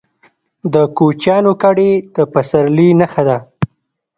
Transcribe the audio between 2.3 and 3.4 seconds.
پسرلي نښه ده.